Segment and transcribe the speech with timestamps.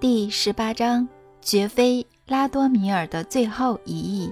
[0.00, 1.06] 第十八章：
[1.42, 4.30] 绝非拉多米尔的最后一役。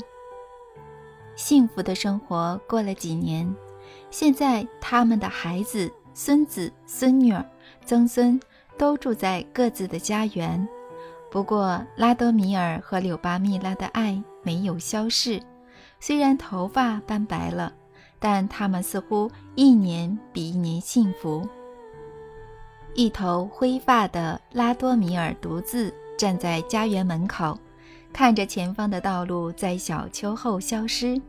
[1.36, 3.54] 幸福的生活过了几年，
[4.10, 7.44] 现在他们的孩子、孙子、孙女儿、
[7.84, 8.40] 曾孙
[8.78, 10.66] 都住在各自的家园。
[11.30, 15.38] 不过，拉多米尔和柳巴蜜拉的爱没有消逝，
[16.00, 17.74] 虽然头发斑白了，
[18.18, 21.46] 但他们似乎一年比一年幸福。
[22.94, 27.56] 一头灰发的拉多米尔独自站在家园门口，
[28.12, 31.20] 看着前方的道路在小秋后消失。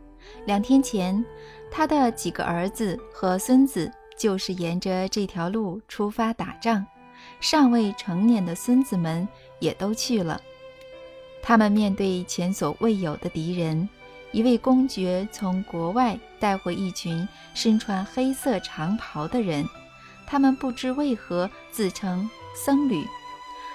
[0.45, 1.23] 两天前，
[1.69, 6.85] 他的几个儿子和孙子就是沿着这条路出发打仗，
[7.39, 9.27] 尚未成年的孙子们
[9.59, 10.41] 也都去了。
[11.41, 13.87] 他们面对前所未有的敌人，
[14.31, 19.63] 一位公爵从国外带回一群身穿黑色长袍的人。
[20.29, 23.03] 他们不知为何自称僧侣，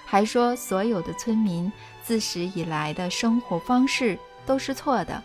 [0.06, 1.70] 还说所有的村民
[2.04, 5.20] 自始以来的生活方式都是错的，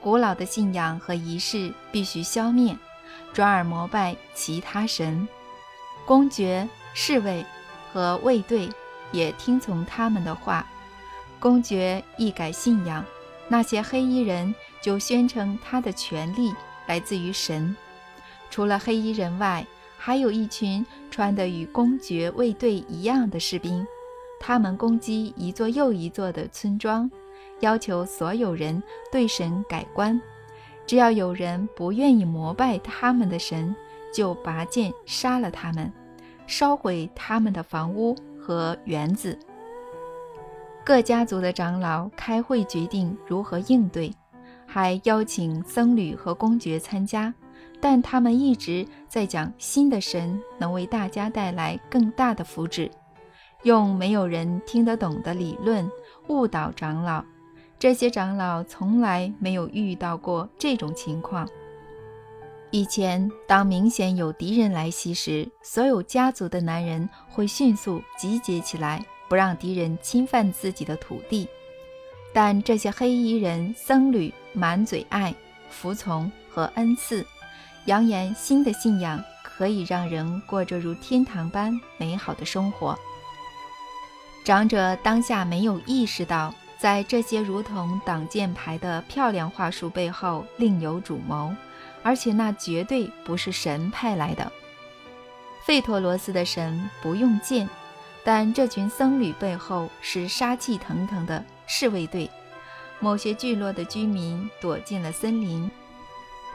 [0.00, 2.76] 古老的信仰和仪式必须消灭，
[3.32, 5.26] 转而膜拜其他神。
[6.06, 7.44] 公爵、侍卫
[7.92, 8.68] 和卫队
[9.10, 10.64] 也听从他们的话。
[11.40, 13.04] 公爵一改信仰，
[13.48, 16.54] 那些黑衣人就宣称他的权力
[16.86, 17.76] 来自于神。
[18.48, 19.66] 除了黑衣人外，
[20.04, 23.86] 还有一群穿的与公爵卫队一样的士兵，
[24.40, 27.08] 他们攻击一座又一座的村庄，
[27.60, 30.20] 要求所有人对神改观。
[30.88, 33.72] 只要有人不愿意膜拜他们的神，
[34.12, 35.92] 就拔剑杀了他们，
[36.48, 39.38] 烧毁他们的房屋和园子。
[40.84, 44.12] 各家族的长老开会决定如何应对，
[44.66, 47.32] 还邀请僧侣和公爵参加。
[47.82, 52.88] 但他们一直在讲新的神能为大家带来更大的福祉，
[53.64, 55.90] 用没有人听得懂的理论
[56.28, 57.24] 误导长老。
[57.80, 61.48] 这些长老从来没有遇到过这种情况。
[62.70, 71.48] 以前，当明显有敌人来袭时，所有家族的男人会迅速集结起来，不让敌人侵犯自己的土地。
[72.32, 75.34] 但这些黑衣人僧侣满嘴爱、
[75.68, 77.26] 服从和恩赐。
[77.86, 82.98] 扬言新的信仰可以让人过着如天堂般美好的生活。
[84.44, 91.54] 长者当下没有意识到，在这些如同挡箭牌的漂亮话术背后另有主谋，
[92.02, 94.50] 而且那绝对不是神派来的。
[95.64, 97.68] 费托罗斯的神不用剑，
[98.24, 102.28] 但这群僧侣背后是杀气腾腾的侍卫队。
[102.98, 105.70] 某些聚落的居民躲进了森林。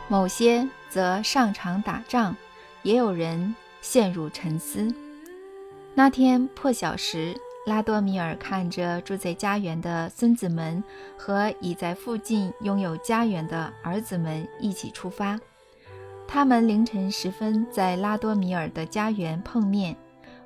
[0.10, 2.36] 某些则上场打仗，
[2.82, 4.94] 也有人陷入沉思。
[5.94, 7.36] 那天破晓时，
[7.66, 10.82] 拉多米尔看着住在家园的孙子们
[11.18, 15.38] 和已在附近拥有家园的儿子们一起出发。
[16.26, 19.96] 他们凌晨时分在拉多米尔的家园碰面，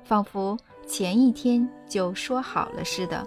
[0.04, 3.24] 仿佛前一天就说好了似的。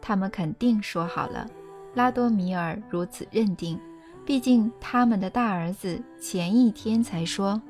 [0.00, 1.46] 他们肯定说好了，
[1.94, 3.78] 拉多米尔如此认定。
[4.24, 7.60] 毕竟，他们的大儿子前一天才说：“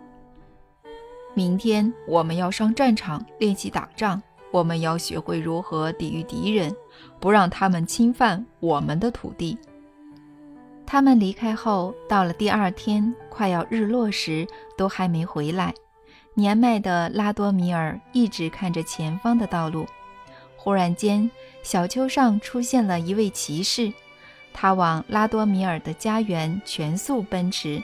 [1.34, 6.74] 明天我们要上战场练习打仗，我们要学会如何抵御敌人，
[7.18, 9.56] 不让他们侵犯我们的土地。”
[10.84, 14.46] 他们离开后，到了第二天快要日落时，
[14.76, 15.72] 都还没回来。
[16.34, 19.86] 年迈的拉多米尔一直看着前方的道路。
[20.56, 21.30] 忽然间，
[21.62, 23.90] 小丘上出现了一位骑士。
[24.52, 27.82] 他往拉多米尔的家园全速奔驰，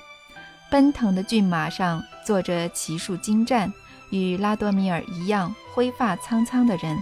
[0.71, 3.73] 奔腾的骏马上坐着骑术精湛、
[4.11, 6.99] 与拉多米尔一样灰发苍苍的人。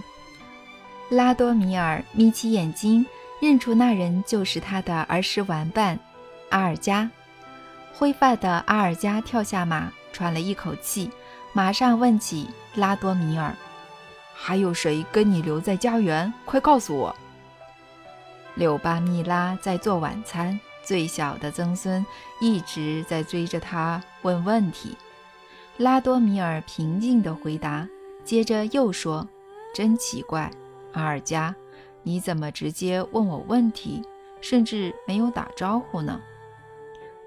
[1.09, 3.05] 拉多米尔眯起眼睛，
[3.41, 5.99] 认出那人就是他的儿时玩伴
[6.49, 7.09] 阿尔加。
[7.93, 11.09] 灰发的阿尔加跳下马，喘了一口气，
[11.53, 13.55] 马上问起拉多米尔
[14.35, 16.31] ：“还有谁跟你留在家园？
[16.45, 17.15] 快告诉我。”
[18.57, 22.03] 柳巴蜜拉在做晚餐，最小的曾孙
[22.41, 24.97] 一直在追着他问问题。
[25.77, 27.87] 拉多米尔平静地回答，
[28.23, 29.27] 接着又说
[29.75, 30.49] ：“真奇怪，
[30.93, 31.55] 阿尔加，
[32.01, 34.01] 你怎么直接问我问题，
[34.41, 36.19] 甚至没有打招呼呢？”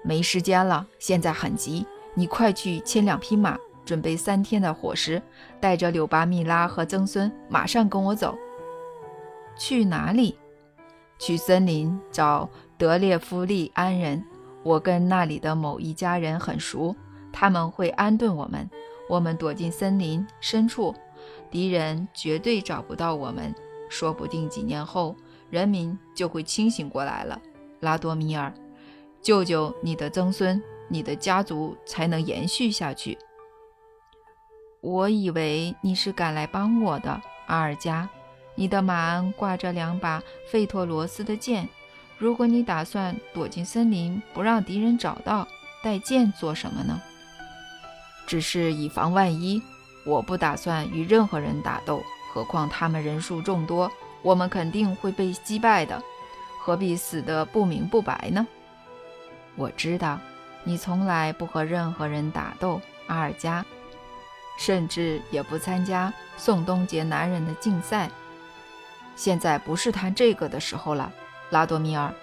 [0.03, 5.21] 没时间了，现在很急，你快去牵两匹马，准备三天的伙食，
[5.61, 8.37] 带着柳巴蜜拉和曾孙，马上跟我走。
[9.57, 10.37] 去哪里？
[11.21, 14.25] 去森林找德列夫利安人，
[14.63, 16.95] 我跟那里的某一家人很熟，
[17.31, 18.67] 他们会安顿我们。
[19.07, 20.95] 我们躲进森林深处，
[21.51, 23.53] 敌人绝对找不到我们。
[23.87, 25.15] 说不定几年后，
[25.51, 27.39] 人民就会清醒过来了。
[27.81, 28.51] 拉多米尔，
[29.21, 33.15] 救救你的曾孙，你的家族才能延续下去。
[34.79, 38.09] 我以为你是赶来帮我的，阿尔加。
[38.55, 41.67] 你的马鞍挂着两把费托罗斯的剑。
[42.17, 45.47] 如果你打算躲进森林，不让敌人找到，
[45.81, 47.01] 带剑做什么呢？
[48.27, 49.61] 只是以防万一。
[50.03, 52.01] 我不打算与任何人打斗，
[52.33, 56.01] 何况他们人数众多，我们肯定会被击败的。
[56.59, 58.47] 何必死得不明不白呢？
[59.55, 60.19] 我知道，
[60.63, 63.65] 你从来不和任何人打斗，阿尔加。
[64.57, 68.11] 甚至也不参加宋东杰男人的竞赛。
[69.15, 71.11] 现在不是谈这个的时候了，
[71.49, 72.13] 拉多米尔。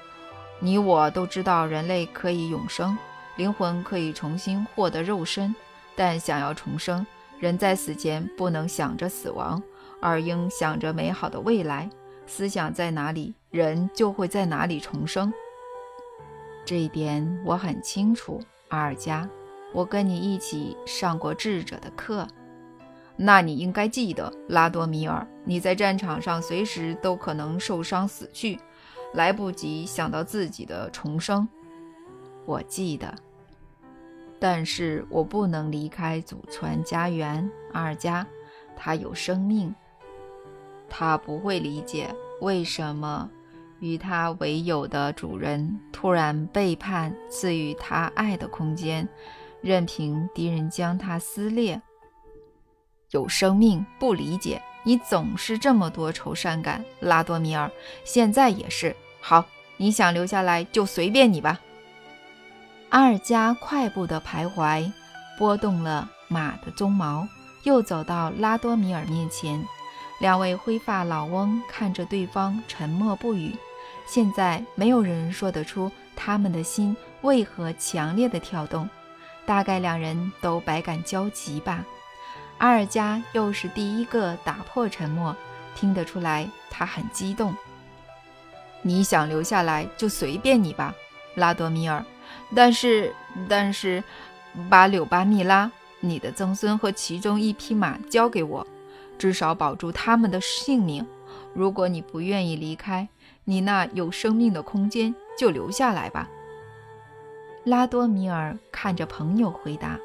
[0.61, 2.97] 你我都知道，人类可以永生，
[3.37, 5.55] 灵魂可以重新获得肉身。
[5.95, 7.07] 但想要重生，
[7.39, 9.63] 人在死前不能想着死亡，
[10.01, 11.89] 而应想着美好的未来。
[12.27, 15.33] 思想在哪里，人就会在哪里重生。
[16.65, 19.29] 这一点我很清楚，阿尔加。
[19.73, 22.27] 我跟你一起上过智者的课，
[23.21, 28.57] 那你应该记得，拉多米尔，你在战场上随时都可能受伤死去，
[29.13, 31.47] 来不及想到自己的重生。
[32.47, 33.13] 我记得，
[34.39, 38.25] 但是我不能离开祖传家园，阿尔加，
[38.77, 39.75] 他有生命，
[40.89, 43.29] 他不会理解为什么
[43.81, 49.09] 与他为友的主人突然背叛赐予他爱的空间。
[49.61, 51.83] 任凭敌人将它撕裂，
[53.11, 57.71] 有生命不理解，你总是这么多愁善感，拉多米尔，
[58.05, 58.95] 现在也是。
[59.21, 59.45] 好，
[59.79, 61.59] 你想留下来就随便你吧。
[62.91, 64.91] 阿尔加快步的徘徊，
[65.39, 67.27] 拨动了马的鬃毛，
[67.63, 69.65] 又走到拉多米尔面前。
[70.21, 73.57] 两位灰发老翁看着对方，沉默不语。
[74.07, 78.89] 现在没有人说得出他们的心为何强烈的跳动。
[79.47, 81.85] 大概两人都百感交集吧。
[82.59, 85.35] 阿尔加又是第一个打破沉默，
[85.75, 87.55] 听得出来他很激动。
[88.83, 90.95] 你想留下来就随便你吧，
[91.35, 92.05] 拉多米尔。
[92.55, 93.15] 但是，
[93.49, 94.03] 但是，
[94.69, 95.71] 把柳巴密拉、
[96.01, 98.67] 你的曾孙和其中一匹马交给我，
[99.19, 101.07] 至少保住他们的性命。
[101.55, 103.09] 如果你不愿意离开，
[103.45, 106.29] 你那有生命的空间就留下来吧。
[107.65, 109.99] 拉多米尔看着朋友回答：“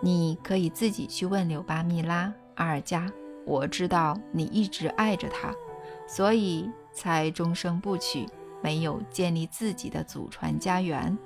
[0.00, 3.10] 你可以自己去问柳巴密拉，阿尔加。
[3.44, 5.52] 我知道你一直爱着他，
[6.06, 8.26] 所以才终生不娶，
[8.62, 11.16] 没有建立自己的祖传家园。”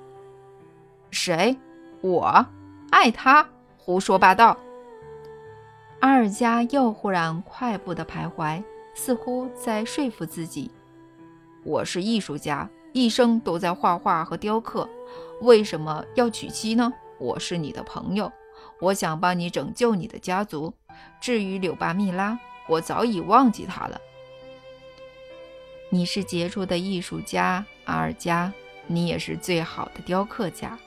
[1.11, 1.57] 谁？
[2.01, 2.45] 我
[2.91, 3.47] 爱他？
[3.77, 4.57] 胡说八道！
[5.99, 8.63] 阿尔加又忽然快步的徘徊，
[8.93, 10.69] 似乎在说服自己
[11.63, 14.89] ：“我是艺术家，一生都在画画和雕刻。”
[15.41, 16.91] 为什么要娶妻呢？
[17.17, 18.31] 我是你的朋友，
[18.79, 20.73] 我想帮你拯救你的家族。
[21.21, 22.37] 至于柳巴密拉，
[22.67, 23.99] 我早已忘记她了。
[25.89, 28.51] 你是杰出的艺术家，阿尔加，
[28.87, 30.77] 你也是最好的雕刻家。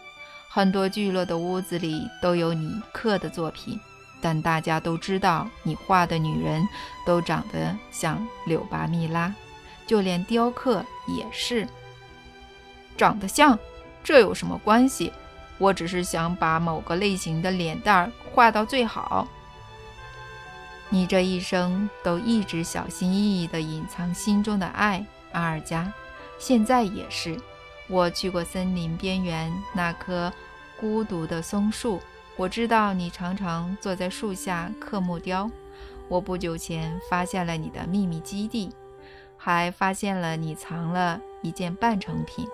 [0.48, 3.78] 很多聚落的屋子里都有你刻的作品，
[4.20, 6.66] 但大家都知道你画的女人
[7.06, 9.32] 都长得像柳巴密拉，
[9.86, 11.66] 就连雕刻也是
[12.96, 13.58] 长得像。
[14.02, 15.12] 这有什么关系？
[15.58, 19.26] 我只是想把某个类型的脸蛋画到最好。
[20.88, 25.92] 你这一生都一直小心翼翼地隐藏心中的爱，阿尔加，
[26.38, 27.38] 现在也是。
[27.88, 30.32] 我去过森林边缘那棵
[30.80, 32.00] 孤独的松树，
[32.36, 35.50] 我知道你常常坐在树下刻木雕。
[36.08, 38.70] 我不久前发现了你的秘密基地，
[39.36, 42.46] 还发现了你藏了一件半成品。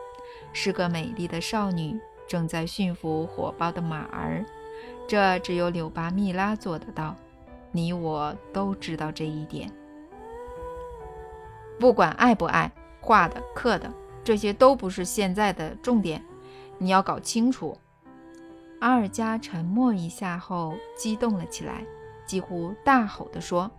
[0.52, 4.44] 是个美丽的少女，正在驯服火爆的马儿。
[5.06, 7.14] 这只有柳巴密拉做得到。
[7.72, 9.70] 你我都知道这一点。
[11.78, 16.24] 不管爱不爱，画的、刻的，这些都不是现在的重点。
[16.78, 17.76] 你要搞清楚。
[18.80, 21.84] 阿尔加沉默一下后，激动了起来，
[22.26, 23.70] 几乎大吼地说：“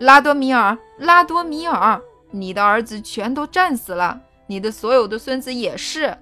[0.00, 6.16] 拉多米尔，拉多米尔，你的儿子全都战死了！”你的所有的孙子也是。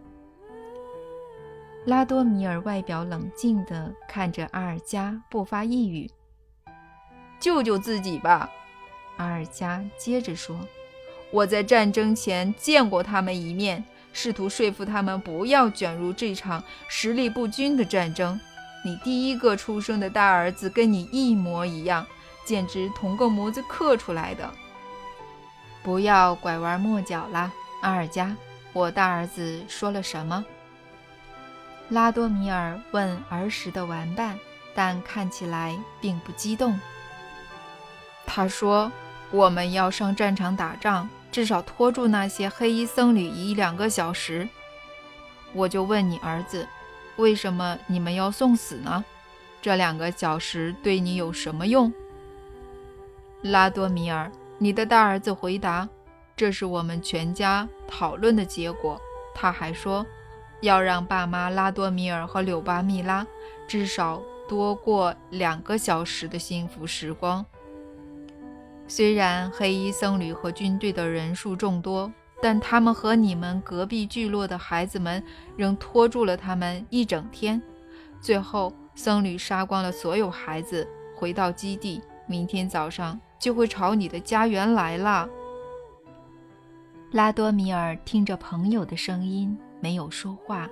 [1.84, 6.10] 拉多米尔外表冷静地看着阿尔加，不发一语。
[7.38, 8.50] 救救自己吧，
[9.18, 10.58] 阿尔加接着说
[11.30, 18.40] ：“我在战争前见过他们一面，试图说服他们不要卷入这场实力不均的战争。
[18.82, 22.06] 你第一个出生的大儿子跟你一模一样，
[22.46, 24.50] 简直同个模子刻出来的。
[25.82, 28.34] 不要拐弯抹角啦，阿尔加，
[28.72, 30.42] 我大儿子说了什么？
[31.90, 34.38] 拉多米尔问儿时的玩伴，
[34.74, 36.78] 但看起来并不激动。
[38.26, 38.90] 他说
[39.30, 44.48] ：“我们要上战场打仗，至少拖住那些黑衣僧侣一两个小时。”
[45.52, 46.66] 我就问你儿子，
[47.16, 49.04] 为什么你们要送死呢？
[49.60, 51.92] 这两个小时对你有什么用？
[53.42, 55.86] 拉多米尔，你的大儿子回答
[56.34, 58.98] ：“这是我们全家讨论的结果。”
[59.34, 60.04] 他还说。
[60.64, 63.26] 要让爸妈拉多米尔和柳巴密拉
[63.68, 67.44] 至少多过两个小时的幸福时光。
[68.88, 75.22] 虽然黑衣僧侣和军队的人数众多，但他们和你们隔壁聚落的孩子们
[75.56, 77.60] 仍拖住了他们一整天。
[78.20, 85.28] 最后，僧侣杀光了所有孩子，回到基地，明天早上就会朝你的家园来了。
[87.12, 89.56] 拉多米尔听着朋友的声音。
[89.84, 90.66] 没有说话，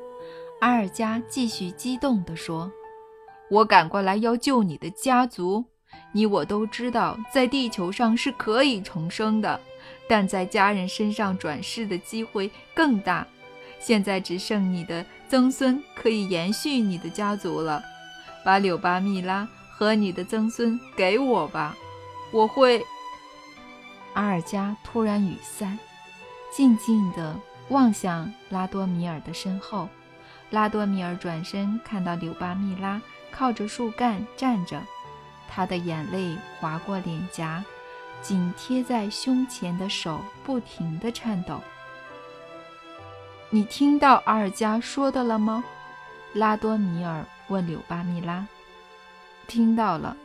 [0.62, 2.73] 阿尔加继续激动地说
[3.50, 5.62] ：“我赶过来要救你的家族。
[6.12, 9.61] 你我都知道，在地球上是可以重生的，
[10.09, 13.26] 但在家人身上转世的机会更大。
[13.78, 17.83] 现在只剩你的曾孙可以延续你的家族了。
[18.42, 21.76] 把柳巴密拉和你的曾孙给我吧，
[22.33, 22.83] 我会。”
[24.16, 25.76] 阿尔加突然语塞，
[26.50, 27.38] 静静的。
[27.69, 29.88] 望向拉多米尔的身后，
[30.50, 33.00] 拉多米尔转身看到柳巴密拉
[33.31, 34.83] 靠着树干站着，
[35.49, 37.64] 他的眼泪划过脸颊，
[38.21, 41.61] 紧贴在胸前的手不停地颤抖。
[43.49, 45.64] 你听到阿尔加说的了吗？
[46.35, 48.47] 拉多米尔问柳巴密拉。
[49.47, 50.16] 听到了，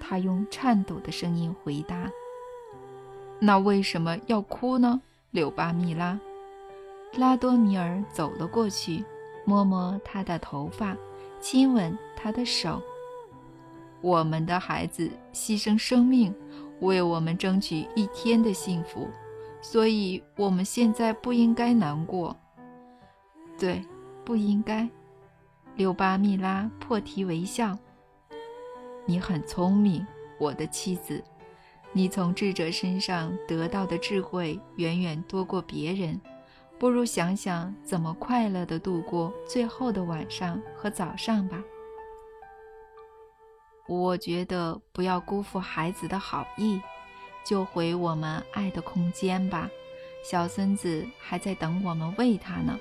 [0.00, 2.10] 他用颤抖的声音回答。
[3.38, 6.18] 那为什么要哭呢，柳巴密拉？
[7.16, 9.04] 拉多米尔走了过去，
[9.44, 10.96] 摸摸他的头发，
[11.40, 12.80] 亲吻他的手。
[14.00, 16.32] 我们的孩子牺牲生命，
[16.80, 19.08] 为我们争取一天的幸福，
[19.60, 22.36] 所以我们现在不应该难过。
[23.58, 23.84] 对，
[24.24, 24.88] 不应该。
[25.74, 27.76] 六巴密拉破涕为笑。
[29.06, 30.06] 你很聪明，
[30.38, 31.22] 我的妻子。
[31.92, 36.20] 你从智者身上得到的智慧远远多过别人。
[36.78, 41.58] 不如想想怎么快乐地度过最后的晚上和早上吧。
[43.88, 46.80] 我觉得不要辜负孩子的好意，
[47.44, 49.68] 就回我们爱的空间吧。
[50.22, 52.78] 小孙子还在等我们喂他呢。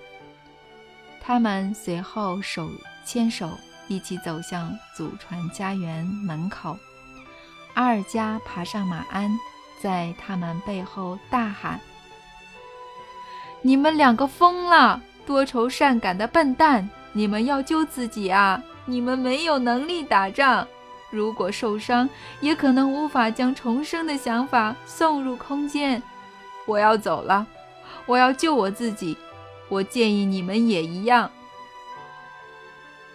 [1.21, 2.69] 他们随后手
[3.05, 3.49] 牵手
[3.87, 6.77] 一起走向祖传家园门口。
[7.73, 9.31] 阿尔加爬上马鞍，
[9.81, 11.79] 在他们背后大喊。
[13.67, 16.89] 你们两个疯了，多愁善感的笨蛋！
[17.11, 18.63] 你们要救自己啊！
[18.85, 20.65] 你们没有能力打仗，
[21.09, 22.09] 如果受伤，
[22.39, 26.01] 也可能无法将重生的想法送入空间。
[26.65, 27.45] 我要走了，
[28.05, 29.17] 我要救我自己。
[29.67, 31.29] 我建议你们也一样。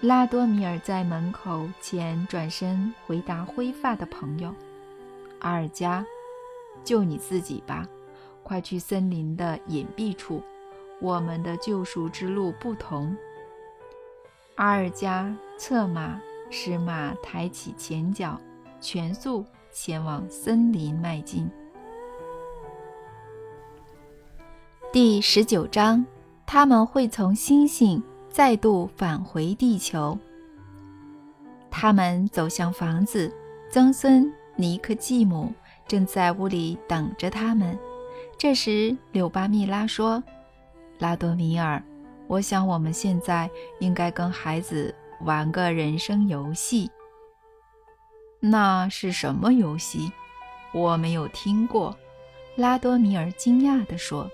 [0.02, 4.54] 拉多米尔在门口前转身回答灰发的朋友
[5.40, 6.04] ：“阿尔加，
[6.85, 7.87] 救你自己吧。”
[8.52, 10.42] 快去森林的隐蔽处，
[11.00, 13.16] 我们的救赎之路不同。
[14.56, 18.38] 阿尔加策马，使马抬起前脚，
[18.78, 21.49] 全速前往森林迈进。
[24.92, 26.04] 第十九章，
[26.44, 30.18] 他们会从星星再度返回地球。
[31.71, 33.35] 他们走向房子，
[33.71, 35.50] 曾孙尼克继母
[35.88, 37.78] 正在屋里等着他们。
[38.42, 40.20] 这时，柳巴密拉说
[40.99, 41.80] ：“拉多米尔，
[42.26, 46.90] 我想我们现在应该跟孩子玩个人生游戏。
[48.40, 50.11] 那是什么游戏？
[50.72, 51.96] 我没有听过。”
[52.58, 54.28] 拉多米尔惊讶地说：“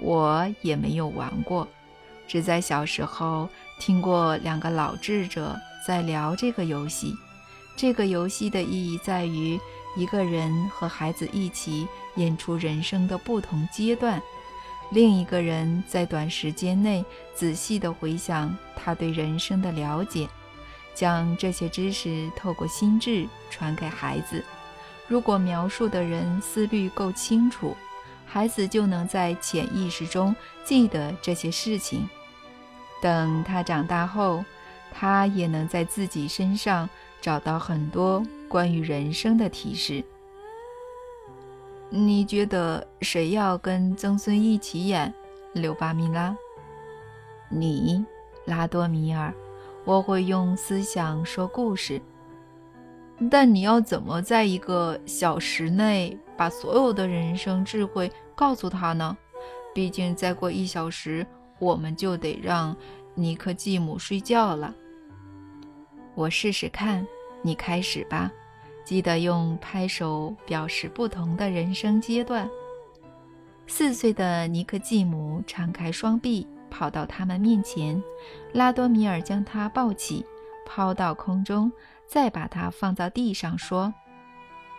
[0.00, 1.68] 我也没有玩过，
[2.26, 3.46] 只在小时候
[3.78, 5.54] 听过两个老智者
[5.86, 7.14] 在聊这个游戏。
[7.76, 9.60] 这个游戏的意义在于。”
[9.96, 14.22] 一个人和孩子一起演出人生的不同阶段，
[14.90, 20.28] 另一个人在短时间内仔细地回想他对人生的了解，
[20.94, 24.44] 将这些知识透过心智传给孩子。
[25.08, 27.74] 如果描述的人思虑够清楚，
[28.26, 30.34] 孩子就能在潜意识中
[30.64, 32.08] 记得这些事情。
[33.00, 34.44] 等他长大后，
[34.92, 36.88] 他也能在自己身上
[37.20, 38.22] 找到很多。
[38.48, 40.04] 关于人生的提示。
[41.88, 45.12] 你觉得谁要跟曾孙一起演
[45.52, 46.36] 柳巴米拉？
[47.48, 48.04] 你，
[48.44, 49.32] 拉多米尔。
[49.84, 52.00] 我会用思想说故事。
[53.30, 59.16] 但你要怎么在一个小时内把所有的人生智慧告诉他呢？
[59.72, 61.24] 毕竟再过一小时，
[61.60, 62.76] 我们就得让
[63.14, 64.74] 尼克继母睡觉了。
[66.14, 67.06] 我试试看，
[67.46, 68.28] 你开始吧。
[68.84, 72.48] 记得用拍手表示不同的人生阶段。
[73.68, 78.02] 四岁的尼克继母敞开双臂，跑到他们面前。
[78.52, 80.26] 拉多米尔将他抱起，
[80.66, 81.70] 抛到空中，
[82.04, 83.94] 再把它放到地上，说：“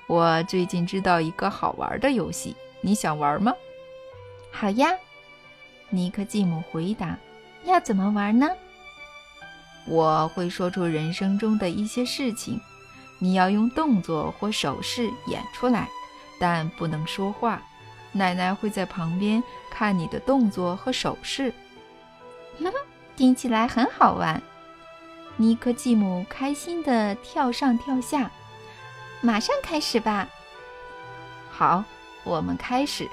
[0.07, 3.53] 我最近知道一个好玩的游戏，你想玩吗
[4.51, 4.89] ？”“好呀。”
[5.89, 7.17] 尼克继母回答。
[7.63, 8.49] “要怎么玩呢
[9.87, 12.59] ？”“我会说出人生中的一些事情。”
[13.19, 15.89] 你要用动作或手势演出来，
[16.39, 17.59] 但不能说话。
[18.11, 21.51] 奶奶会在旁边看你的动作和手势。
[23.17, 24.39] 听起来很好玩。
[25.35, 28.29] 尼克继母开心地跳上跳下。
[29.21, 30.27] 马上开始吧。
[31.49, 31.83] 好，
[32.23, 33.09] 我们开始。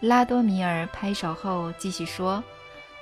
[0.00, 2.42] 拉多米尔拍手后继续说：“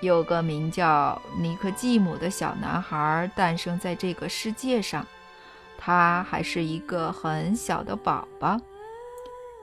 [0.00, 5.06] 有个名叫尼克继母的小男孩诞生在这个世界上。”
[5.76, 8.58] 他还是一个很小的宝宝。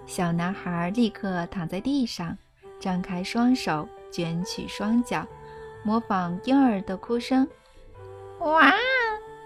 [0.05, 2.37] 小男孩立刻躺在地上，
[2.79, 5.25] 张开双手，卷起双脚，
[5.83, 7.47] 模仿婴儿的哭声
[8.39, 8.71] ：“哇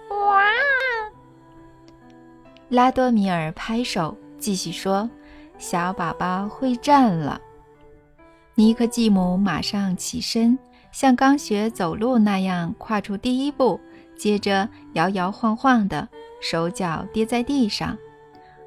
[0.10, 0.44] 哇！”
[2.70, 5.10] 拉多米尔拍手，继续说
[5.58, 7.40] ：“小宝宝会站了。”
[8.56, 10.58] 尼克继母马上起身，
[10.96, 13.82] 像刚学走路那样跨出第一步，
[14.16, 16.08] 接着摇摇晃晃的。
[16.40, 17.98] 手脚跌在地上，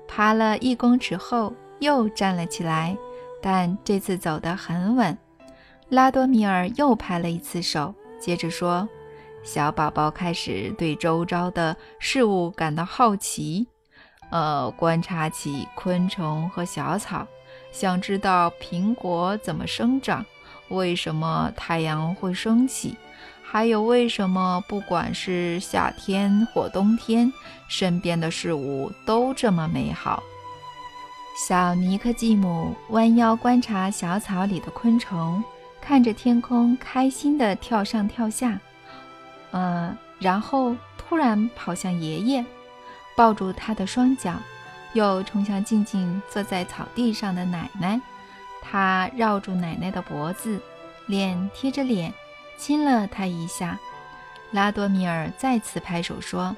[0.06, 2.94] 爬了一公尺后又站了起来，
[3.40, 5.16] 但这次走得很稳。
[5.88, 8.86] 拉多米尔又拍了一次手，接着说
[9.42, 13.66] ：“小宝宝开始对周遭的事物感到好奇，
[14.28, 17.26] 呃，观察起昆虫和小草，
[17.72, 20.26] 想知道苹果怎么生长，
[20.68, 22.96] 为什么太阳会升起。”
[23.50, 27.32] 还有，为什么不管是夏天或冬天，
[27.66, 30.22] 身边的事物都这么美好？
[31.46, 35.42] 小尼克继母弯腰观察小草里的昆虫，
[35.80, 38.60] 看着天空，开心地跳上跳下。
[39.52, 42.44] 呃，然后突然跑向爷爷，
[43.16, 44.34] 抱住他的双脚，
[44.92, 47.98] 又冲向静静坐在草地上的奶奶。
[48.70, 50.60] 他绕住奶奶的脖子，
[51.06, 52.12] 脸贴着脸。
[52.58, 53.78] 亲了她一下，
[54.50, 56.54] 拉多米尔再次拍手说：“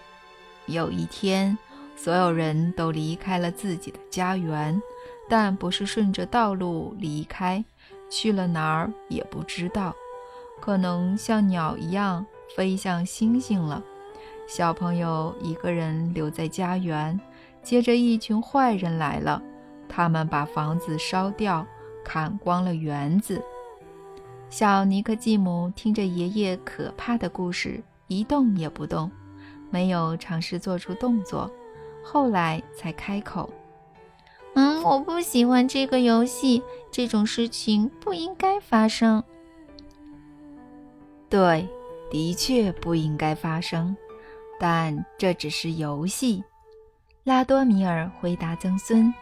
[0.66, 1.56] 有一天，
[1.94, 4.80] 所有人都离开了自己的家园，
[5.28, 7.62] 但不是顺着道路离开，
[8.10, 9.94] 去了哪儿也不知道，
[10.58, 12.24] 可能像鸟一样
[12.56, 13.82] 飞向星星了。
[14.48, 17.20] 小朋友一个人留在家园，
[17.62, 19.40] 接着一群坏人来了，
[19.86, 21.66] 他们把房子烧掉，
[22.10, 23.40] 砍光了园子。”
[24.50, 29.08] 小尼克继母听着爷爷可怕的故事，一动也不动，
[29.70, 31.48] 没有尝试做出动作。
[32.02, 33.48] 后来才开口
[34.56, 39.22] ：“嗯，我不喜欢这个游戏，这种事情不应该发生。”
[41.30, 41.68] 对，
[42.10, 43.96] 的确不应该发生，
[44.58, 46.42] 但这只是游戏。
[47.22, 49.14] 拉多米尔回答曾孙：“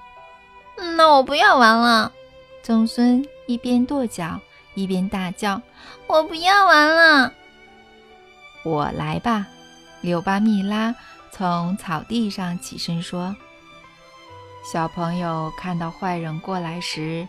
[0.97, 2.11] 那我不要玩了。”
[2.69, 4.39] 曾孙一边跺脚。
[4.75, 5.63] 一边大叫
[6.07, 7.33] ：“我不要玩了！”
[8.63, 9.47] 我来吧，
[10.03, 10.95] 柳巴蜜拉
[11.33, 13.35] 从草地上起身说
[14.71, 17.27] ：“小朋友看到坏人过来时，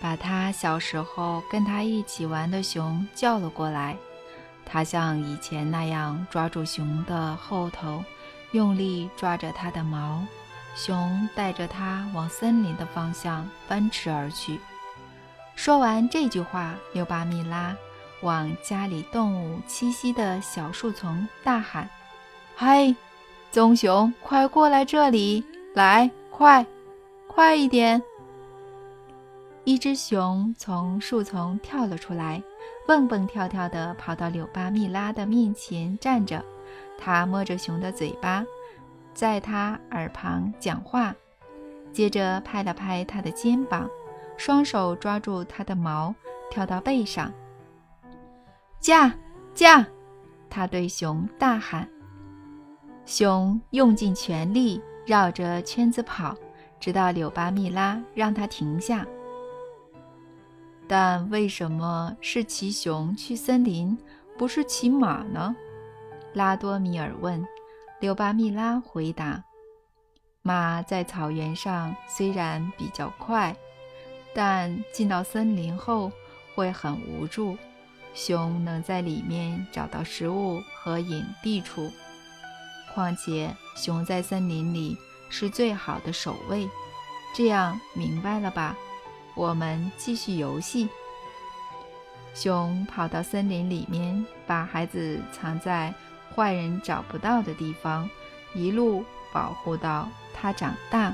[0.00, 3.96] 把他小时候跟他一起玩的熊叫了过来。
[4.66, 8.02] 他像以前那样抓住熊的后头，
[8.50, 10.20] 用力抓着它的毛。
[10.74, 14.58] 熊带着他往森林的方向奔驰而去。”
[15.54, 17.76] 说完这句话，又把米拉
[18.22, 21.88] 往家里动物栖息的小树丛大喊
[22.56, 22.94] ：“嗨，
[23.50, 25.44] 棕熊，快过来这里！
[25.74, 26.64] 来，快，
[27.28, 28.02] 快一点！”
[29.64, 32.42] 一只熊从树丛跳了出来，
[32.86, 36.44] 蹦蹦跳跳地跑到柳巴蜜拉的面前站着。
[36.98, 38.44] 它摸着熊的嘴巴，
[39.14, 41.14] 在它耳旁讲话，
[41.92, 43.88] 接着拍了拍它的肩膀。
[44.36, 46.14] 双手抓住它的毛，
[46.50, 47.32] 跳到背上。
[48.80, 49.14] 驾
[49.54, 49.86] 驾！
[50.50, 51.88] 他对熊大喊。
[53.06, 56.36] 熊用尽全力绕着圈子跑，
[56.78, 59.06] 直到柳巴密拉让它停下。
[60.86, 63.96] 但为什么是骑熊去森林，
[64.36, 65.54] 不是骑马呢？
[66.34, 67.42] 拉多米尔问。
[68.00, 69.42] 柳巴密拉回答
[70.42, 73.56] ：“马在草原上虽然比较快，
[74.34, 76.10] 但进到森林后
[76.54, 77.56] 会很无助。
[78.14, 81.90] 熊能在里面找到食物和隐蔽处，
[82.94, 84.96] 况且熊在森林里
[85.30, 86.68] 是最好的守卫。
[87.34, 88.76] 这样明白了吧？
[89.34, 90.88] 我们继续游戏。”
[92.34, 95.92] 熊跑到森林里面，把孩子藏在。
[96.34, 98.08] 坏人找不到的地方，
[98.54, 101.12] 一路保护到他长大。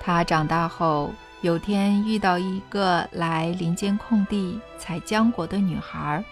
[0.00, 6.24] 他长大后，有天遇到一个来林间空地采浆果的女孩，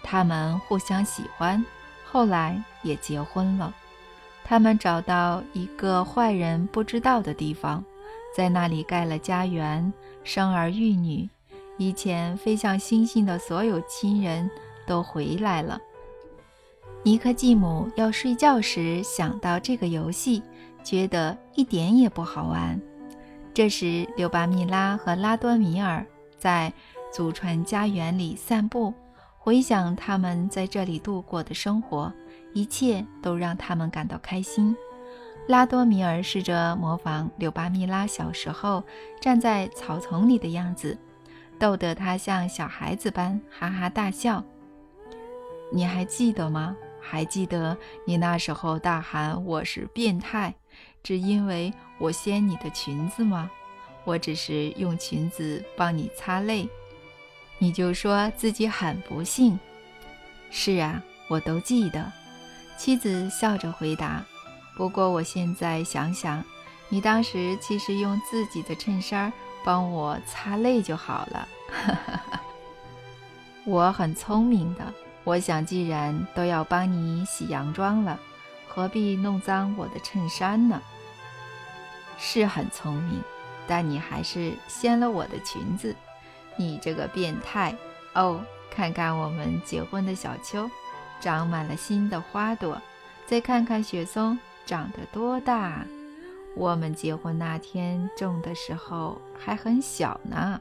[0.00, 1.62] 他们互相喜欢，
[2.04, 3.74] 后来也结婚了。
[4.44, 7.84] 他们找到一个坏人不知道的地方，
[8.36, 11.28] 在那里盖了家园，生儿育女。
[11.76, 14.48] 以前飞向星星的所有亲人
[14.86, 15.80] 都回来了。
[17.02, 20.40] 尼克继母要睡觉时想到这个游戏，
[20.84, 22.80] 觉得一点也不好玩。
[23.54, 26.04] 这时，柳巴密拉和拉多米尔
[26.36, 26.72] 在
[27.12, 28.92] 祖传家园里散步，
[29.38, 32.12] 回想他们在这里度过的生活，
[32.52, 34.76] 一切都让他们感到开心。
[35.46, 38.82] 拉多米尔试着模仿柳巴密拉小时候
[39.20, 40.98] 站在草丛里的样子，
[41.56, 44.42] 逗得他像小孩子般哈哈大笑。
[45.70, 46.76] 你还记得吗？
[47.00, 50.52] 还记得你那时候大喊我是变态，
[51.04, 53.48] 只因为我掀你的裙子吗？
[54.04, 56.68] 我只是用裙子帮你擦泪，
[57.58, 59.58] 你就说自己很不幸。
[60.50, 62.10] 是啊，我都记得。
[62.76, 64.24] 妻子笑着回答。
[64.76, 66.42] 不过我现在想想，
[66.88, 69.32] 你当时其实用自己的衬衫
[69.64, 71.48] 帮我擦泪就好了。
[73.64, 74.92] 我很聪明的。
[75.22, 78.18] 我想，既然都要帮你洗洋装了，
[78.68, 80.82] 何必弄脏我的衬衫呢？
[82.18, 83.22] 是很聪明，
[83.66, 85.94] 但你还是掀了我的裙子，
[86.56, 87.74] 你这个变态！
[88.14, 90.70] 哦，看看我们结婚的小丘，
[91.20, 92.76] 长满了新的花朵；
[93.26, 95.84] 再看看雪松，长得多大！
[96.56, 100.60] 我们结婚那天种的时候还很小呢。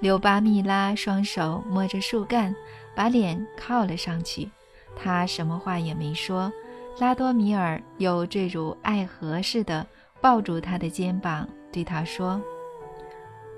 [0.00, 2.54] 柳巴密拉双手摸着树干。
[2.92, 4.50] 把脸靠了上去，
[4.96, 6.52] 他什么话也没说。
[6.98, 9.86] 拉多米尔又坠入爱河似的
[10.20, 12.40] 抱住他的肩膀，对他说：“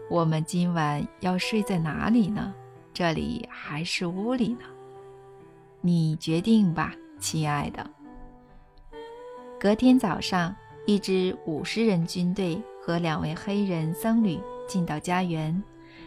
[0.09, 2.55] 我们今晚要睡在哪里呢？
[2.95, 4.65] 这里还是屋里呢？
[5.81, 7.89] 你决定吧，亲爱的。”
[9.59, 10.55] 隔天早上，
[10.87, 15.63] 一支五十人军队和两位黑人僧侣进到家园，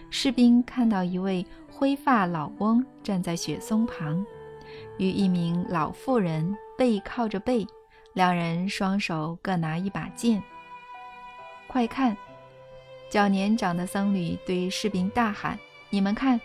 [0.10, 1.46] 士兵看到一位。
[1.78, 4.26] 灰发老翁站在雪松旁，
[4.98, 7.68] 与一名老妇人背靠着背，
[8.16, 10.42] 两人双手各拿一把剑。
[11.68, 12.16] 快看！
[13.12, 15.60] 较年长的僧侣对士兵大喊
[15.92, 16.40] ：“你们看，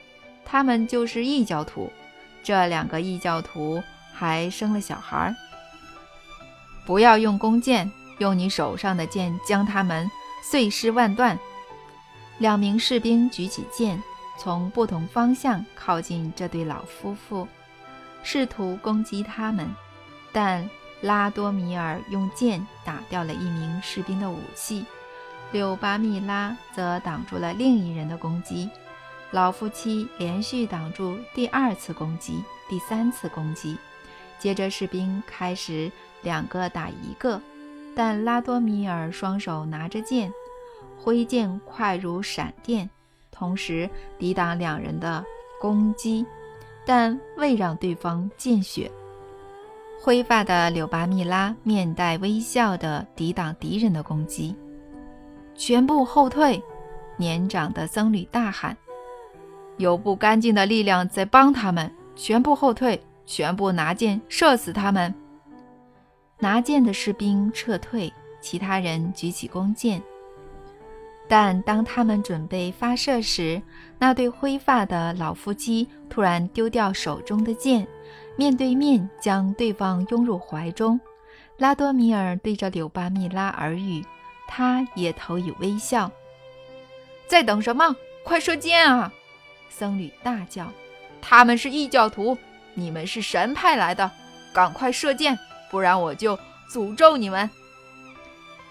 [0.44, 1.90] 他们就是异教徒。
[2.42, 5.34] 这两个异教徒还生了小孩。
[6.84, 10.10] 不要用弓箭，用你手上的剑将他们
[10.42, 11.38] 碎尸万段。”
[12.38, 14.02] 两名士兵举起剑。
[14.38, 17.46] 从不同方向靠近这对老夫妇，
[18.22, 19.68] 试图攻击他们，
[20.32, 20.66] 但
[21.00, 24.84] 拉多米尔用剑打掉了一名士兵的武器，
[25.52, 28.68] 柳巴密拉则挡住了另一人的攻击。
[29.30, 33.78] 老夫妻连续挡住第二次攻击、第三次攻击，
[34.38, 35.90] 接着士兵开始
[36.22, 37.40] 两个打一个，
[37.94, 40.32] 但拉多米尔双手拿着剑，
[40.98, 42.90] 挥剑快如闪电。
[43.30, 45.24] 同时抵挡两人的
[45.60, 46.26] 攻击，
[46.84, 48.90] 但未让对方见血。
[50.02, 54.56] 灰发的柳巴密拉面带微笑地抵挡敌人的攻击。
[55.54, 56.62] 全部后退！
[57.18, 58.74] 年长的僧侣大喊
[59.76, 61.92] ：“有不干净的力量在帮他们！
[62.16, 62.98] 全部后退！
[63.26, 65.14] 全部拿剑射死他们！”
[66.40, 68.10] 拿剑的士兵撤退，
[68.40, 70.02] 其他人举起弓箭。
[71.28, 73.60] 但当他们准备发射时，
[73.98, 77.86] 那对灰发的老夫妻突然丢掉手中的剑，
[78.40, 80.98] 面对面将对方拥入怀中。
[81.58, 84.02] 拉多米尔对着柳巴密拉耳语，
[84.48, 86.10] 他也投以微笑。
[87.26, 87.94] 在等什么？
[88.24, 89.12] 快射箭啊！
[89.68, 90.72] 僧侣大叫
[91.20, 92.38] ：“他们是异教徒，
[92.72, 94.10] 你们是神派来的，
[94.54, 95.38] 赶快射箭，
[95.70, 96.34] 不然我就
[96.72, 97.50] 诅咒你们！”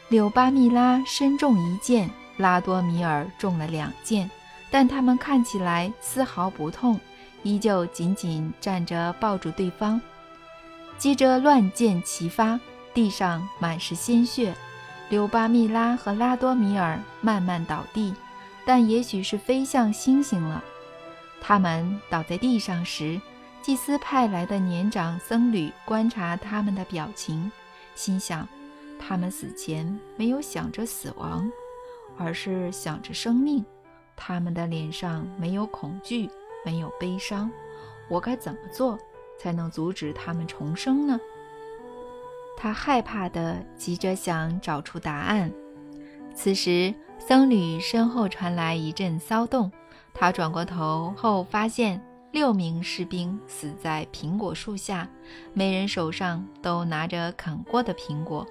[0.10, 4.28] 柳巴密拉身中一箭，拉多米尔中了两箭，
[4.72, 7.00] 但他们看起来丝毫不痛，
[7.44, 10.00] 依旧紧紧站着抱住对方。
[10.98, 12.60] 接着乱箭齐发，
[12.94, 14.54] 地上满是鲜血。
[15.10, 18.14] 柳巴密拉和拉多米尔慢慢倒地，
[18.66, 20.64] 但也许是飞向星星了。
[21.42, 23.20] 他们倒在地上时，
[23.62, 27.52] 祭司派来的年长僧侣观察他们的表情，
[27.96, 28.48] 心想：
[29.00, 31.50] 他们死前没有想着死亡，
[32.18, 33.66] 而是想着生命。
[34.16, 36.30] 他们的脸上没有恐惧，
[36.66, 37.50] 没有悲伤。
[38.08, 38.98] 我该怎么做
[39.38, 41.20] 才能阻止他们重生呢？
[42.58, 45.52] 他害怕的急着想找出答案。
[46.34, 49.72] 此时，僧侣身后传来一阵骚动。
[50.14, 55.08] 他转过头后，发现六名士兵死在苹果树下，
[55.54, 58.46] 每人手上都拿着啃过的苹果。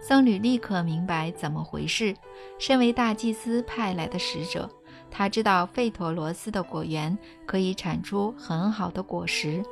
[0.00, 2.16] 僧侣立刻明白怎么回事。
[2.58, 4.68] 身为大祭司派来的使者。
[5.14, 9.62] 他知道费陀罗斯的果园可以产出很好的果实，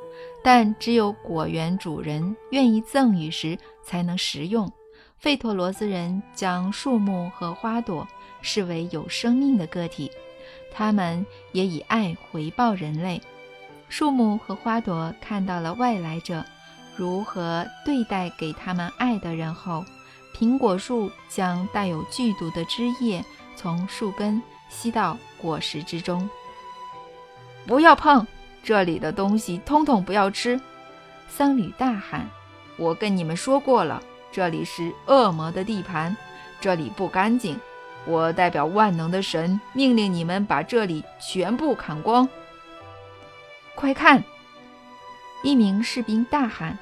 [0.43, 4.71] 但只有果园主人愿意赠予时才能食用。
[5.17, 8.07] 费陀罗斯人将树木和花朵
[8.43, 10.11] 视为有生命的个体，
[10.71, 13.19] 他们也以爱回报人类。
[13.89, 16.45] 树木和花朵看到了外来者
[16.95, 19.83] 如何对待给他们爱的人后，
[20.35, 23.25] 苹果树将带有剧毒的汁液
[23.55, 24.39] 从树根。
[24.73, 26.29] 吸到果实之中，
[27.65, 28.25] 不要碰
[28.63, 30.59] 这里的东西，通通不要吃！
[31.27, 32.29] 僧侣大喊
[32.77, 34.01] ：“我跟你们说过了，
[34.31, 36.15] 这里是恶魔的地盘，
[36.59, 37.59] 这里不干净。
[38.05, 42.27] 我代表万能的神，命令你们把这里全部砍光！
[43.75, 44.23] 快看！”
[45.43, 46.77] 一名士兵大喊：“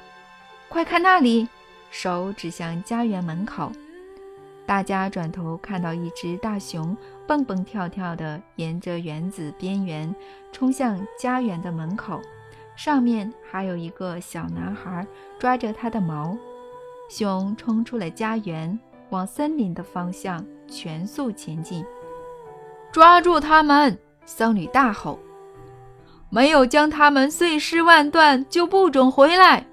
[0.68, 1.48] 快看那里！”
[1.90, 3.72] 手指向家园门口。
[4.70, 10.14] 大家转头看到一只大熊蹦蹦跳跳地沿着园子边缘
[10.52, 12.20] 冲向家园的门口，
[12.76, 15.04] 上面还有一个小男孩
[15.40, 16.38] 抓着它的毛。
[17.08, 18.78] 熊冲出了家园，
[19.08, 21.84] 往森林的方向全速前进。
[22.92, 23.98] 抓住他们！
[24.24, 25.18] 僧侣大吼
[26.30, 29.66] ：“没有将他们碎尸万段，就不准回来。”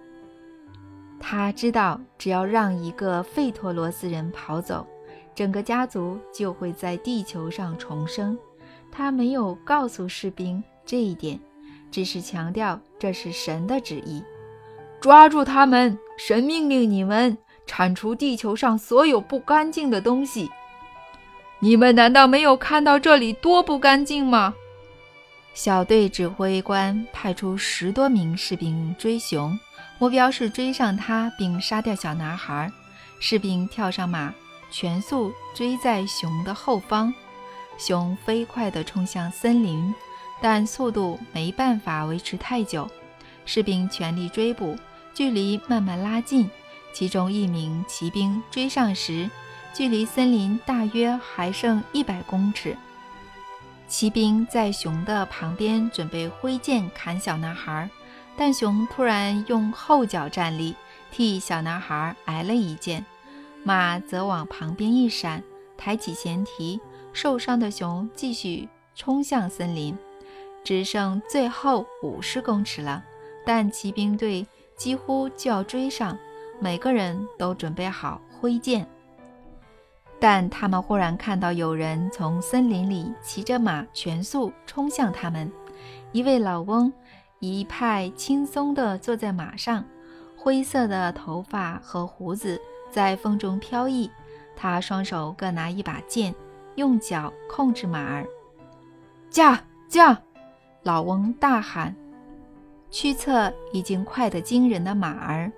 [1.20, 4.86] 他知道，只要让一个费托罗斯人跑走，
[5.36, 8.38] 整个家族就会在地球上重生。
[8.92, 11.40] 他没有告诉士兵这一点，
[11.92, 14.24] 只是强调这是神的旨意。
[15.00, 15.98] 抓住他们！
[16.18, 20.50] 神命令你们铲除地球上所有不干净的东西。
[21.60, 24.56] 你们难道没有看到这里多不干净吗？
[25.54, 29.60] 小队指挥官派出十多名士兵追熊。
[30.00, 32.72] 目标是追上他并杀掉小男孩。
[33.20, 34.34] 士兵跳上马，
[34.70, 37.14] 全速追在熊的后方。
[37.80, 39.94] 熊飞快地冲向森林，
[40.42, 42.90] 但速度没办法维持太久。
[43.46, 44.78] 士兵全力追捕，
[45.14, 46.50] 距离慢慢拉近。
[46.94, 49.30] 其中一名骑兵追上时，
[49.74, 52.76] 距离森林大约还剩一百公尺。
[53.88, 57.90] 骑兵在熊的旁边准备挥剑砍小男孩。
[58.38, 60.76] 但熊突然用后脚站立，
[61.12, 63.04] 替小男孩挨了一剑，
[63.64, 65.44] 马则往旁边一闪，
[65.76, 66.80] 抬起前蹄。
[67.14, 69.98] 受伤的熊继续冲向森林，
[70.64, 73.04] 只剩最后五十公尺了。
[73.44, 74.46] 但骑兵队
[74.76, 76.16] 几乎就要追上，
[76.60, 78.88] 每个人都准备好挥剑。
[80.20, 85.52] 但他们忽然看到有人从森林里骑着马全速冲向他们，
[86.12, 86.94] 一位老翁。
[87.40, 89.84] 一派轻松地坐在马上，
[90.36, 92.60] 灰色的头发和胡子
[92.92, 94.10] 在风中飘逸。
[94.56, 96.34] 他双手各拿一把剑，
[96.76, 98.26] 用脚控制马儿。
[99.30, 100.20] 驾驾！
[100.84, 101.96] 老翁大喊。
[102.90, 105.52] 驱策已经快得惊人的马儿，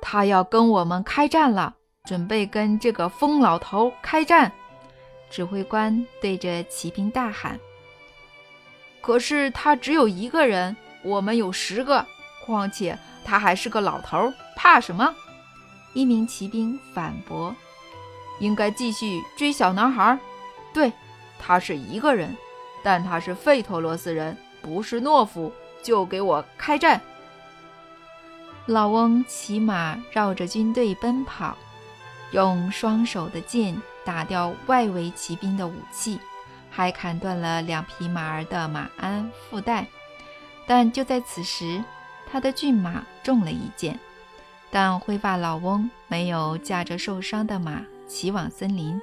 [0.00, 4.50] 他要跟我们开战了，准备跟这个疯老头开战。
[5.28, 7.58] 指挥官对着骑兵大喊。
[9.04, 12.06] 可是他只有一个人，我们有十个。
[12.42, 15.14] 况且他还是个老头，怕什么？
[15.92, 17.54] 一名骑兵反驳
[18.40, 20.18] ：“应该继续追小男孩。
[20.72, 20.90] 对，
[21.38, 22.34] 他是一个人，
[22.82, 25.52] 但他是费托罗斯人，不是懦夫。
[25.82, 26.98] 就给我开战！”
[28.64, 31.58] 老翁骑马绕着军队奔跑，
[32.30, 36.18] 用双手的剑打掉外围骑兵的武器。
[36.74, 39.86] 还砍断了两匹马儿的马鞍腹带，
[40.66, 41.82] 但就在此时，
[42.28, 43.96] 他的骏马中了一箭。
[44.72, 49.00] 但灰发老翁没有驾着受伤的马骑往森林，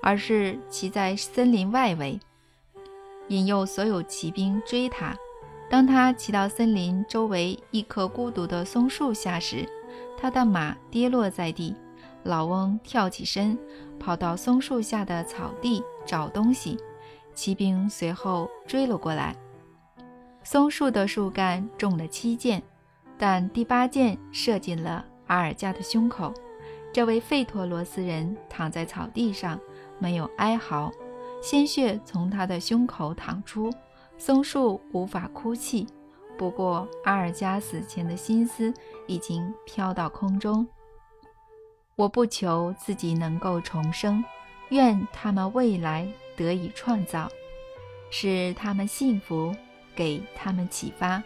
[0.00, 2.20] 而是骑在森林外围，
[3.26, 5.16] 引诱所有骑兵追他。
[5.68, 9.68] 当他骑到森林周围一棵孤独的松树下时，
[10.16, 11.74] 他的马跌落在地。
[12.22, 13.58] 老翁跳起身，
[13.98, 16.78] 跑到松树下的草地找东西。
[17.38, 19.32] 骑兵随后追了过来。
[20.42, 22.60] 松树的树干中了七箭，
[23.16, 26.34] 但第八箭射进了阿尔加的胸口。
[26.92, 29.56] 这位费托罗斯人躺在草地上，
[30.00, 30.90] 没有哀嚎，
[31.40, 33.72] 鲜血从他的胸口淌出。
[34.16, 35.86] 松树无法哭泣，
[36.36, 38.74] 不过阿尔加死前的心思
[39.06, 40.66] 已经飘到空中。
[41.94, 44.24] 我不求自己能够重生，
[44.70, 47.28] 愿他们未来得以创造，
[48.10, 49.54] 使他们幸福，
[49.96, 51.20] 给他们启发，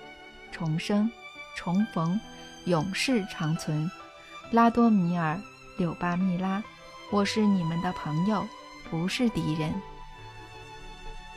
[0.50, 1.10] 重生，
[1.54, 2.18] 重逢，
[2.64, 3.90] 永世长存。
[4.50, 5.34] 拉多米尔·
[5.78, 6.62] 柳巴密拉，
[7.10, 8.46] 我是你们的朋友，
[8.90, 9.72] 不是敌人。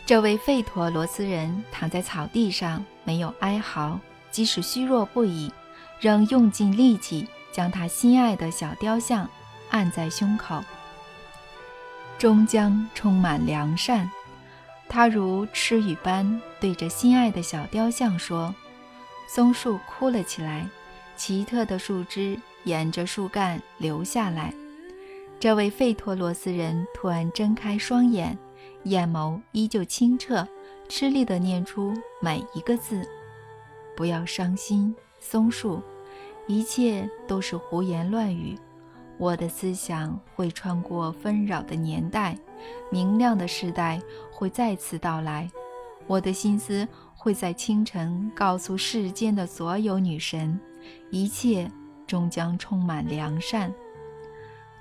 [0.06, 4.00] 这位费陀罗斯人躺在草地上，没有哀嚎，
[4.32, 5.52] 即使虚弱不已，
[6.00, 9.30] 仍用尽力气将他心爱的小雕像
[9.72, 10.64] 按在胸口。
[12.26, 14.10] 终将充满良善，
[14.90, 18.52] 他如痴语般对着心爱的小雕像说
[19.30, 20.68] ：“松树哭了起来，
[21.16, 24.52] 奇特的树枝沿着树干流下来。”
[25.40, 28.36] 这位费陀罗斯人突然睁开双眼。
[28.86, 30.48] 眼眸依旧清澈，
[30.90, 33.08] 吃力地念出每一个字
[33.96, 35.80] ：“不要伤心，松树，
[36.48, 38.58] 一切都是胡言乱语。
[39.18, 42.38] 我的思想会穿过纷扰的年代，
[42.92, 44.02] 明亮的时代
[44.32, 45.50] 会再次到来。
[46.08, 50.60] 我的心思会在清晨告诉世间的所有女神，
[51.10, 51.72] 一切
[52.06, 53.74] 终将充满良善。”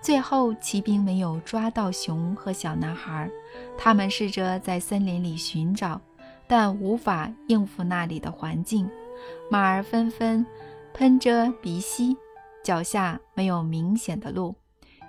[0.02, 3.30] 最后，骑兵没有抓到熊和小男孩。
[3.78, 5.98] 他们试着在森林里寻找，
[6.46, 8.86] 但无法应付那里的环境。
[9.50, 10.44] 马儿纷纷
[10.92, 12.14] 喷着鼻息，
[12.64, 14.56] 脚下没有明显的路。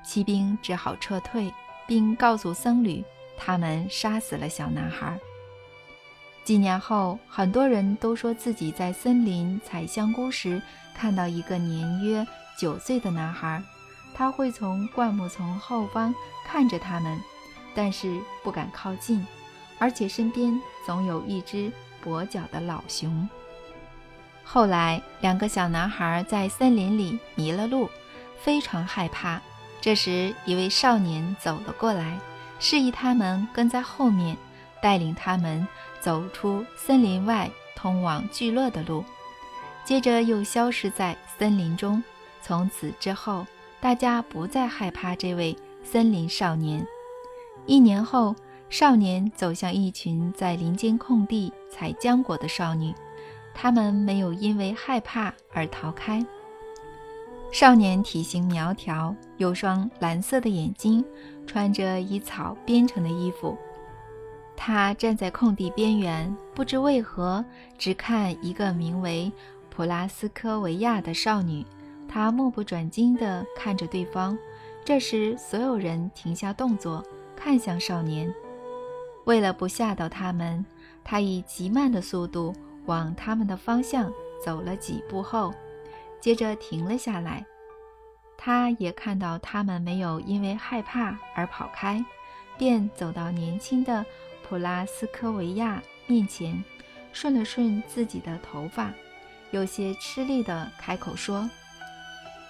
[0.03, 1.51] 骑兵只好撤退，
[1.87, 3.03] 并告诉僧侣，
[3.37, 5.17] 他们杀死了小男孩。
[6.43, 10.61] 几年后，很多人都说自己在森林采香菇时
[10.93, 12.27] 看到一个年约
[12.59, 13.63] 九岁的男孩。
[14.13, 16.13] 他会从灌木丛后方
[16.45, 17.19] 看着他们，
[17.73, 19.25] 但是不敢靠近，
[19.79, 21.71] 而且身边总有一只
[22.03, 23.27] 跛脚的老熊。
[24.45, 27.89] 后来，两个小男孩在森林里迷了路，
[28.37, 29.41] 非常害怕。
[29.81, 32.17] 这时，一位少年走了过来，
[32.59, 34.37] 示意他们跟在后面，
[34.81, 35.67] 带领他们
[35.99, 39.03] 走出森林外通往聚落的路，
[39.83, 42.01] 接着又消失在森林中。
[42.41, 43.45] 从此之后。
[43.81, 46.83] 大家不再害怕这位森林少年。
[47.67, 48.35] 一年后，
[48.67, 52.91] 少年走向一群在林间空地采浆果的少女，
[53.55, 56.23] 他们没有因为害怕而逃开。
[57.51, 61.03] 少年体型苗条，有双蓝色的眼睛，
[61.47, 63.57] 穿着以草编成的衣服。
[64.57, 67.43] 他站在空地边缘，不知为何
[67.77, 69.31] 只看一个名为
[69.69, 71.65] 普拉斯科维亚的少女。
[72.07, 74.37] 他目不转睛地看着对方，
[74.83, 77.03] 这时所有人停下动作，
[77.35, 78.33] 看向少年。
[79.25, 80.63] 为了不吓到他们，
[81.03, 82.53] 他以极慢的速度
[82.85, 84.11] 往他们的方向
[84.43, 85.53] 走了几步后，
[86.19, 87.45] 接着停了下来。
[88.37, 92.03] 他也看到他们没有因为害怕而跑开，
[92.57, 94.05] 便走到年轻的
[94.47, 96.63] 普拉斯科维亚面前，
[97.11, 98.91] 顺了顺自己的头发，
[99.51, 101.49] 有些吃力地开口说。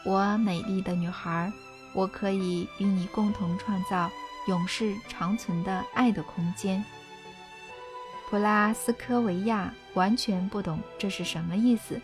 [0.04, 1.52] 我美丽的女孩，
[1.94, 4.12] 我可以与你共同创造
[4.48, 6.84] 永世长存的爱的空间。
[8.30, 12.00] 普拉斯科维亚完全不懂这是什么意思，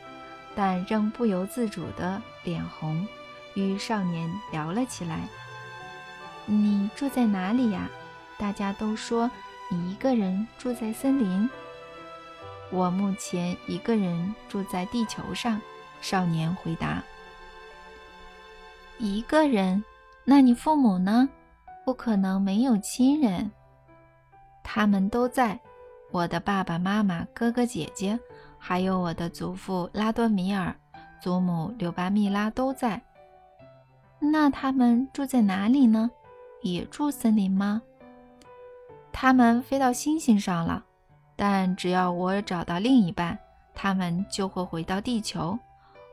[0.56, 3.08] 但仍不由自主的脸红，
[3.54, 5.20] 与少年聊了起来。
[6.46, 7.88] 你住在哪里呀？
[8.38, 9.30] 大家都说
[9.70, 11.50] 你一个人住在森林。
[12.72, 15.62] 我目前一个人住在地球上。
[16.02, 17.04] 少年回答。
[18.98, 19.84] 一个人？
[20.26, 21.30] 那你父母呢？
[21.86, 23.52] 不可能没有亲人。
[24.64, 25.60] 他们都在，
[26.12, 28.20] 我的爸爸妈妈、哥哥姐姐，
[28.58, 30.76] 还有我的祖父拉多米尔、
[31.22, 33.02] 祖母柳巴密拉都在。
[34.20, 36.12] 那他们住在哪里呢？
[36.62, 37.82] 也住森林吗？
[39.12, 40.84] 他们飞到星星上了，
[41.36, 43.38] 但只要我找到另一半，
[43.74, 45.58] 他们就会回到地球。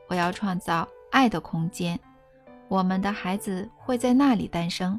[0.09, 1.99] 我要创造爱的空间，
[2.68, 4.99] 我们的孩子会在那里诞生。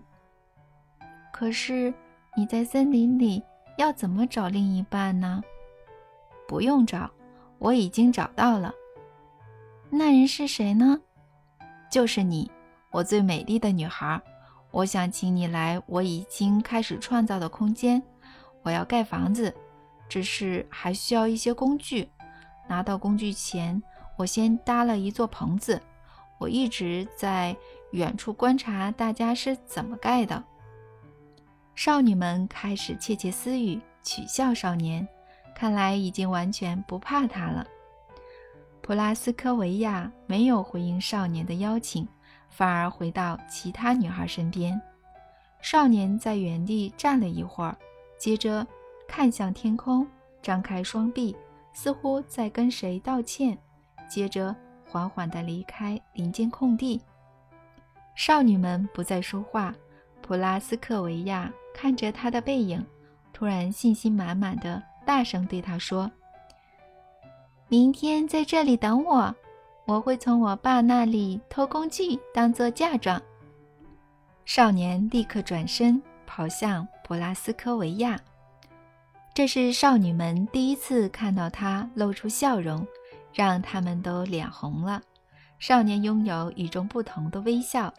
[1.31, 1.91] 可是
[2.35, 3.41] 你在森林里
[3.79, 5.41] 要怎么找另一半呢？
[6.45, 7.09] 不用找，
[7.59, 8.73] 我已经找到了。
[9.89, 10.99] 那人是谁呢？
[11.89, 12.51] 就是你，
[12.91, 14.21] 我最美丽的女孩。
[14.71, 18.03] 我想请你来我已经开始创造的空间。
[18.63, 19.55] 我要盖房子，
[20.09, 22.09] 只是还需要一些工具。
[22.67, 23.81] 拿到工具前，
[24.17, 25.81] 我先搭了一座棚子。
[26.37, 27.55] 我一直在
[27.91, 30.43] 远处观察大家是怎么盖的。
[31.79, 35.07] 少女们开始窃窃私语，取笑少年。
[35.55, 37.65] 看来已经完全不怕他了。
[38.81, 42.05] 普拉斯科维亚没有回应少年的邀请，
[42.49, 44.77] 反而回到其他女孩身边。
[45.61, 47.77] 少年在原地站了一会儿，
[48.17, 48.67] 接着
[49.07, 50.05] 看向天空，
[50.41, 51.33] 张开双臂，
[51.71, 53.57] 似乎在跟谁道歉。
[54.09, 54.53] 接着
[54.85, 57.01] 缓缓地离开林间空地。
[58.15, 59.73] 少女们不再说话。
[60.21, 61.51] 普拉斯科维亚
[61.81, 62.85] 看着他的背影，
[63.31, 64.83] 突然信心满满的。
[65.05, 66.11] 大声对他说
[67.69, 69.33] ：“明天在这里等我，
[69.85, 73.21] 我会从我爸那里偷工具当做嫁妆。”
[74.43, 78.19] 少年立刻转身跑向普拉斯科维亚。
[79.33, 82.85] 这是少女们第一次看到他露出笑容，
[83.33, 85.01] 让他们都脸红了。
[85.59, 87.93] 少年拥有与众不同的微笑，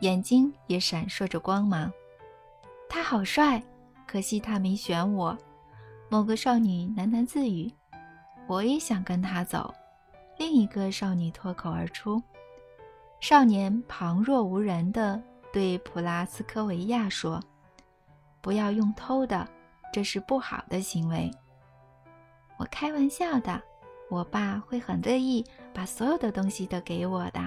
[0.00, 1.92] 眼睛也闪烁着光芒。
[2.88, 3.62] 他好帅，
[4.06, 5.36] 可惜他没选我。
[6.08, 7.72] 某个少女喃喃自语
[8.46, 9.74] ：“我也想跟他走。”
[10.38, 12.22] 另一个少女脱口而出。
[13.20, 15.20] 少年旁若无人地
[15.52, 17.42] 对普拉斯科维亚说
[18.40, 19.48] ：“不要用偷的，
[19.92, 21.30] 这是不好的行为。”
[22.58, 23.60] 我开玩笑的，
[24.08, 27.40] 我爸会很乐意把所有的东西都给我的。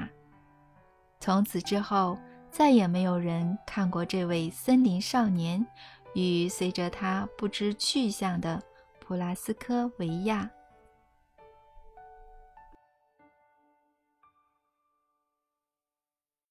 [1.19, 2.17] 从此之后，
[2.51, 5.65] 再也没有人看过这位森林少年。
[6.13, 8.61] 与随着他不知去向的
[8.99, 10.49] 普拉斯科维亚。